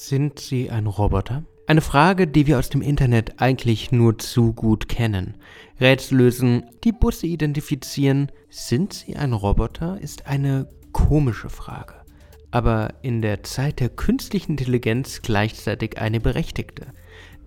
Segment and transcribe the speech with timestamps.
[0.00, 1.42] Sind Sie ein Roboter?
[1.66, 5.34] Eine Frage, die wir aus dem Internet eigentlich nur zu gut kennen.
[5.80, 8.30] Rätsel lösen, die Busse identifizieren.
[8.48, 10.00] Sind Sie ein Roboter?
[10.00, 11.94] ist eine komische Frage.
[12.52, 16.86] Aber in der Zeit der künstlichen Intelligenz gleichzeitig eine berechtigte.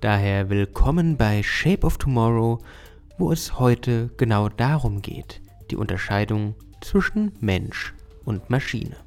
[0.02, 2.60] Daher willkommen bei Shape of Tomorrow,
[3.18, 5.42] wo es heute genau darum geht,
[5.72, 7.94] die Unterscheidung zwischen Mensch
[8.26, 8.98] und Maschine.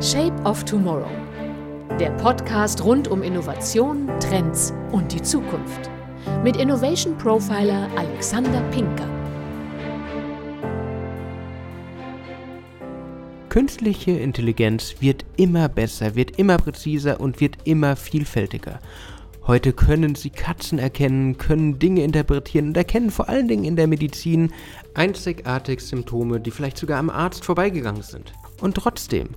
[0.00, 1.10] Shape of Tomorrow
[2.00, 5.90] der Podcast rund um Innovation, Trends und die Zukunft.
[6.42, 9.08] Mit Innovation Profiler Alexander Pinker.
[13.48, 18.80] Künstliche Intelligenz wird immer besser, wird immer präziser und wird immer vielfältiger.
[19.46, 23.86] Heute können sie Katzen erkennen, können Dinge interpretieren und erkennen vor allen Dingen in der
[23.86, 24.52] Medizin
[24.94, 28.32] einzigartig Symptome, die vielleicht sogar am Arzt vorbeigegangen sind.
[28.60, 29.28] Und trotzdem,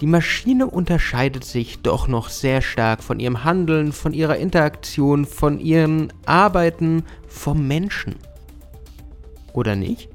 [0.00, 5.60] die Maschine unterscheidet sich doch noch sehr stark von ihrem Handeln, von ihrer Interaktion, von
[5.60, 8.16] ihren Arbeiten vom Menschen.
[9.52, 10.08] Oder nicht?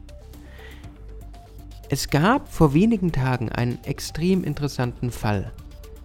[1.89, 5.51] Es gab vor wenigen Tagen einen extrem interessanten Fall,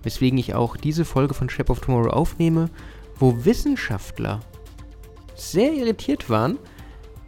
[0.03, 2.71] weswegen ich auch diese Folge von Shape of Tomorrow aufnehme,
[3.19, 4.41] wo Wissenschaftler
[5.35, 6.59] sehr irritiert waren,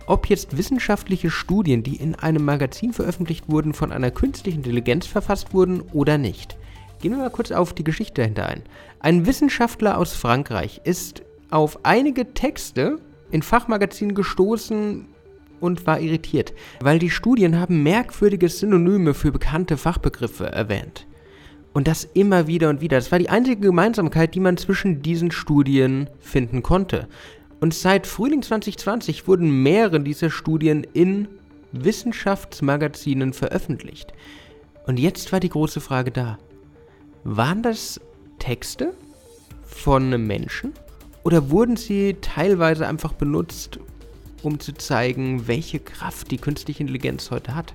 [0.07, 5.53] ob jetzt wissenschaftliche Studien, die in einem Magazin veröffentlicht wurden, von einer künstlichen Intelligenz verfasst
[5.53, 6.57] wurden oder nicht.
[7.01, 8.63] Gehen wir mal kurz auf die Geschichte dahinter ein.
[9.01, 12.99] Ein Wissenschaftler aus Frankreich ist auf einige Texte
[13.31, 15.07] in Fachmagazinen gestoßen
[15.61, 21.07] und war irritiert, weil die Studien haben merkwürdige Synonyme für bekannte Fachbegriffe erwähnt.
[21.73, 22.97] Und das immer wieder und wieder.
[22.97, 27.07] Das war die einzige Gemeinsamkeit, die man zwischen diesen Studien finden konnte.
[27.61, 31.29] Und seit Frühling 2020 wurden mehrere dieser Studien in
[31.73, 34.13] Wissenschaftsmagazinen veröffentlicht.
[34.87, 36.39] Und jetzt war die große Frage da.
[37.25, 38.01] Waren das
[38.39, 38.95] Texte
[39.65, 40.73] von Menschen?
[41.25, 43.81] Oder wurden sie teilweise einfach benutzt,
[44.43, 47.75] um zu zeigen, welche Kraft die künstliche Intelligenz heute hat?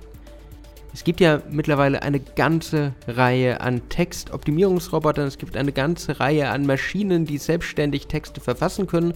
[0.94, 6.66] Es gibt ja mittlerweile eine ganze Reihe an Textoptimierungsrobotern, es gibt eine ganze Reihe an
[6.66, 9.14] Maschinen, die selbstständig Texte verfassen können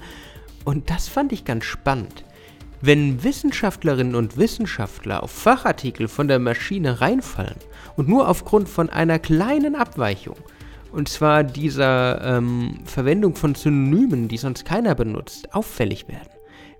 [0.66, 2.24] und das fand ich ganz spannend.
[2.82, 7.56] Wenn Wissenschaftlerinnen und Wissenschaftler auf Fachartikel von der Maschine reinfallen
[7.96, 10.36] und nur aufgrund von einer kleinen Abweichung,
[10.92, 16.30] und zwar dieser ähm, Verwendung von Synonymen, die sonst keiner benutzt, auffällig werden.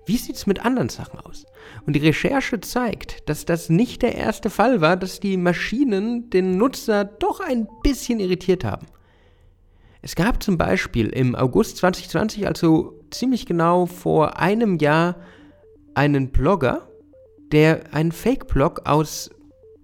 [0.05, 1.45] Wie sieht es mit anderen Sachen aus?
[1.85, 6.57] Und die Recherche zeigt, dass das nicht der erste Fall war, dass die Maschinen den
[6.57, 8.87] Nutzer doch ein bisschen irritiert haben.
[10.01, 15.15] Es gab zum Beispiel im August 2020, also ziemlich genau vor einem Jahr
[15.93, 16.87] einen Blogger,
[17.51, 19.29] der einen Fake-Blog aus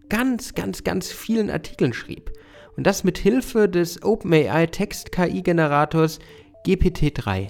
[0.09, 2.31] ganz, ganz, ganz vielen Artikeln schrieb.
[2.75, 6.19] Und das mit Hilfe des OpenAI Text-KI-Generators
[6.65, 7.49] GPT-3.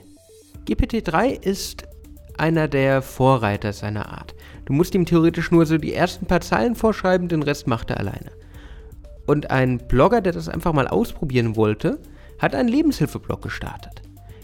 [0.68, 1.84] GPT-3 ist
[2.38, 4.34] einer der Vorreiter seiner Art.
[4.66, 8.00] Du musst ihm theoretisch nur so die ersten paar Zeilen vorschreiben, den Rest macht er
[8.00, 8.32] alleine.
[9.26, 12.00] Und ein Blogger, der das einfach mal ausprobieren wollte,
[12.40, 14.02] hat einen Lebenshilfeblog gestartet.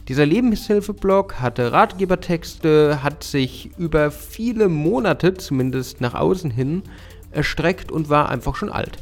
[0.10, 6.82] Dieser Lebenshilfeblog hatte Ratgebertexte, hat sich über viele Monate, zumindest nach außen hin,
[7.30, 8.98] erstreckt und war einfach schon alt.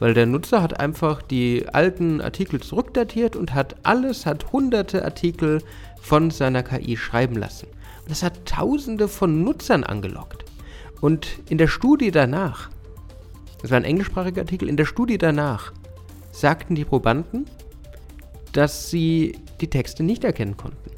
[0.00, 5.62] Weil der Nutzer hat einfach die alten Artikel zurückdatiert und hat alles, hat hunderte Artikel
[6.00, 7.68] von seiner KI schreiben lassen.
[8.02, 10.44] Und das hat tausende von Nutzern angelockt.
[11.00, 12.68] Und in der Studie danach,
[13.62, 15.72] das war ein englischsprachiger Artikel, in der Studie danach
[16.32, 17.44] sagten die Probanden,
[18.52, 20.90] dass sie die Texte nicht erkennen konnten.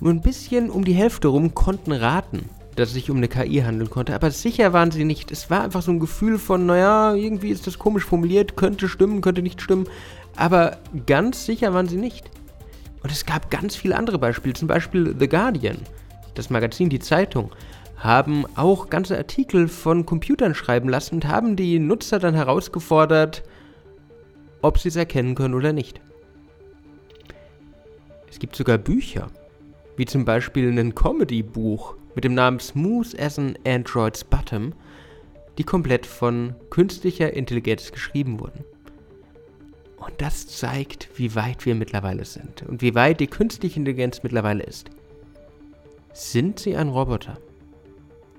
[0.00, 3.60] Nur ein bisschen um die Hälfte rum konnten raten, dass es sich um eine KI
[3.60, 5.30] handeln konnte, aber sicher waren sie nicht.
[5.30, 9.20] Es war einfach so ein Gefühl von, naja, irgendwie ist das komisch formuliert, könnte stimmen,
[9.20, 9.86] könnte nicht stimmen,
[10.36, 12.30] aber ganz sicher waren sie nicht.
[13.02, 15.76] Und es gab ganz viele andere Beispiele, zum Beispiel The Guardian,
[16.34, 17.52] das Magazin, die Zeitung,
[17.96, 23.44] haben auch ganze Artikel von Computern schreiben lassen und haben die Nutzer dann herausgefordert,
[24.62, 26.00] ob sie es erkennen können oder nicht.
[28.34, 29.30] Es gibt sogar Bücher,
[29.96, 34.72] wie zum Beispiel ein Comedy-Buch mit dem Namen Smooth as an Android's Bottom,
[35.56, 38.64] die komplett von künstlicher Intelligenz geschrieben wurden.
[39.98, 44.64] Und das zeigt, wie weit wir mittlerweile sind und wie weit die künstliche Intelligenz mittlerweile
[44.64, 44.90] ist.
[46.12, 47.38] Sind sie ein Roboter?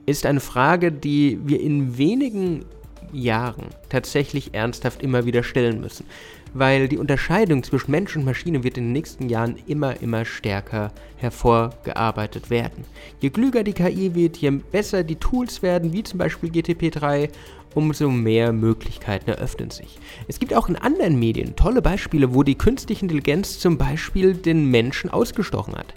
[0.05, 2.65] Ist eine Frage, die wir in wenigen
[3.11, 6.05] Jahren tatsächlich ernsthaft immer wieder stellen müssen,
[6.53, 10.91] weil die Unterscheidung zwischen Mensch und Maschine wird in den nächsten Jahren immer, immer stärker
[11.17, 12.85] hervorgearbeitet werden.
[13.19, 17.29] Je klüger die KI wird, je besser die Tools werden, wie zum Beispiel GTP3,
[17.75, 19.99] umso mehr Möglichkeiten eröffnen sich.
[20.27, 24.71] Es gibt auch in anderen Medien tolle Beispiele, wo die künstliche Intelligenz zum Beispiel den
[24.71, 25.93] Menschen ausgestochen hat.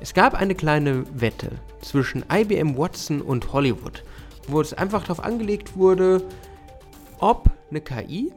[0.00, 1.50] Es gab eine kleine Wette
[1.80, 4.02] zwischen IBM Watson und Hollywood,
[4.48, 6.22] wo es einfach darauf angelegt wurde,
[7.18, 8.32] ob eine KI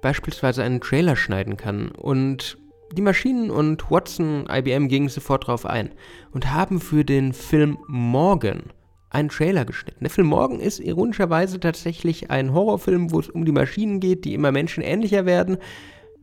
[0.00, 1.90] beispielsweise einen Trailer schneiden kann.
[1.90, 2.58] Und
[2.92, 5.90] die Maschinen und Watson, IBM gingen sofort darauf ein
[6.32, 8.64] und haben für den Film Morgan
[9.08, 10.00] einen Trailer geschnitten.
[10.00, 14.34] Der Film Morgan ist ironischerweise tatsächlich ein Horrorfilm, wo es um die Maschinen geht, die
[14.34, 15.58] immer menschenähnlicher werden.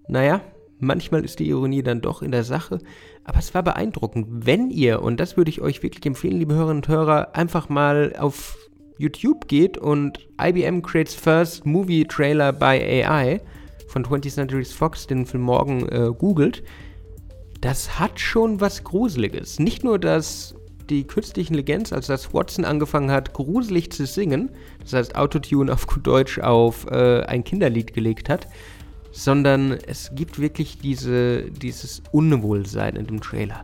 [0.07, 0.41] Naja,
[0.79, 2.79] manchmal ist die Ironie dann doch in der Sache,
[3.23, 4.27] aber es war beeindruckend.
[4.29, 8.15] Wenn ihr, und das würde ich euch wirklich empfehlen, liebe Hörerinnen und Hörer, einfach mal
[8.17, 8.57] auf
[8.97, 13.41] YouTube geht und IBM Creates First Movie Trailer by AI
[13.87, 16.63] von 20th Century Fox, den Film Morgan, äh, googelt,
[17.61, 19.59] das hat schon was Gruseliges.
[19.59, 20.55] Nicht nur, dass
[20.89, 25.87] die künstliche Intelligenz, als das Watson angefangen hat, gruselig zu singen, das heißt Autotune auf
[25.87, 28.47] gut Deutsch auf äh, ein Kinderlied gelegt hat,
[29.11, 33.61] sondern es gibt wirklich diese, dieses Unwohlsein in dem Trailer.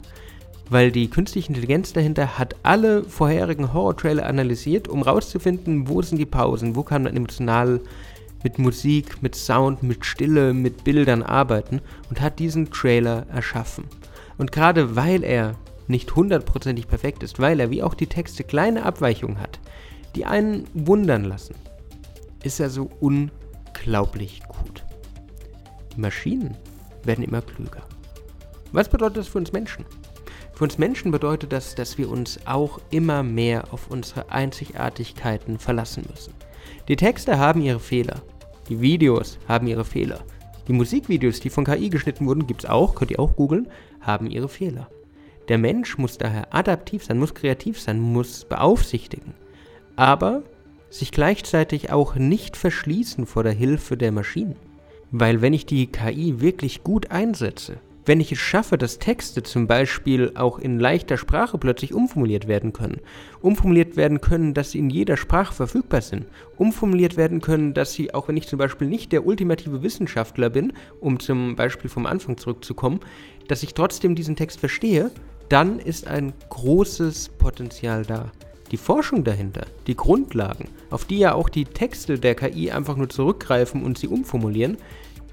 [0.69, 6.25] Weil die künstliche Intelligenz dahinter hat alle vorherigen Horror-Trailer analysiert, um rauszufinden, wo sind die
[6.25, 7.81] Pausen, wo kann man emotional
[8.43, 13.85] mit Musik, mit Sound, mit Stille, mit Bildern arbeiten und hat diesen Trailer erschaffen.
[14.37, 15.55] Und gerade weil er
[15.87, 19.59] nicht hundertprozentig perfekt ist, weil er wie auch die Texte kleine Abweichungen hat,
[20.15, 21.55] die einen wundern lassen,
[22.43, 24.74] ist er so unglaublich gut.
[25.97, 26.55] Maschinen
[27.03, 27.83] werden immer klüger.
[28.71, 29.85] Was bedeutet das für uns Menschen?
[30.53, 36.05] Für uns Menschen bedeutet das, dass wir uns auch immer mehr auf unsere Einzigartigkeiten verlassen
[36.09, 36.33] müssen.
[36.87, 38.21] Die Texte haben ihre Fehler.
[38.69, 40.23] Die Videos haben ihre Fehler.
[40.67, 43.67] Die Musikvideos, die von KI geschnitten wurden, gibt es auch, könnt ihr auch googeln,
[44.01, 44.89] haben ihre Fehler.
[45.47, 49.33] Der Mensch muss daher adaptiv sein, muss kreativ sein, muss beaufsichtigen,
[49.95, 50.41] aber
[50.89, 54.55] sich gleichzeitig auch nicht verschließen vor der Hilfe der Maschinen.
[55.17, 59.65] Weil wenn ich die KI wirklich gut einsetze, wenn ich es schaffe, dass Texte zum
[59.65, 62.99] Beispiel auch in leichter Sprache plötzlich umformuliert werden können,
[63.39, 66.25] umformuliert werden können, dass sie in jeder Sprache verfügbar sind,
[66.57, 70.73] umformuliert werden können, dass sie, auch wenn ich zum Beispiel nicht der ultimative Wissenschaftler bin,
[70.99, 72.99] um zum Beispiel vom Anfang zurückzukommen,
[73.47, 75.11] dass ich trotzdem diesen Text verstehe
[75.49, 78.31] dann ist ein großes Potenzial da.
[78.71, 83.09] Die Forschung dahinter, die Grundlagen, auf die ja auch die Texte der KI einfach nur
[83.09, 84.77] zurückgreifen und sie umformulieren,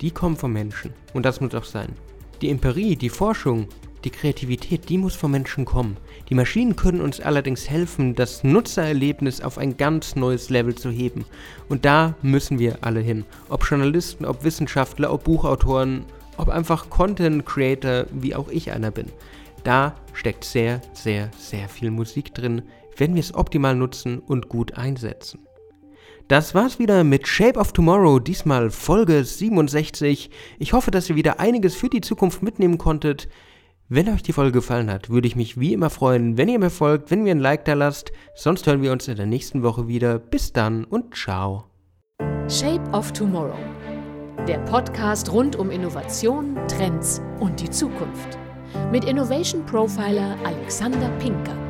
[0.03, 0.93] die kommen vom Menschen.
[1.15, 1.93] Und das muss auch sein.
[2.43, 3.69] Die Empirie, die Forschung,
[4.05, 5.97] die Kreativität, die muss vom Menschen kommen.
[6.29, 11.25] Die Maschinen können uns allerdings helfen, das Nutzererlebnis auf ein ganz neues Level zu heben.
[11.69, 13.25] Und da müssen wir alle hin.
[13.49, 16.05] Ob Journalisten, ob Wissenschaftler, ob Buchautoren,
[16.37, 19.07] ob einfach Content Creator, wie auch ich einer bin.
[19.65, 22.63] Da steckt sehr, sehr, sehr viel Musik drin,
[22.97, 25.41] wenn wir es optimal nutzen und gut einsetzen.
[26.29, 30.31] Das war's wieder mit Shape of Tomorrow, diesmal Folge 67.
[30.59, 33.29] Ich hoffe, dass ihr wieder einiges für die Zukunft mitnehmen konntet.
[33.89, 36.71] Wenn euch die Folge gefallen hat, würde ich mich wie immer freuen, wenn ihr mir
[36.71, 38.13] folgt, wenn ihr ein Like da lasst.
[38.35, 40.19] Sonst hören wir uns in der nächsten Woche wieder.
[40.19, 41.65] Bis dann und ciao.
[42.49, 43.59] Shape of Tomorrow.
[44.49, 48.39] Der Podcast rund um Innovation, Trends und die Zukunft
[48.91, 51.62] mit Innovation Profiler Alexander Pinker.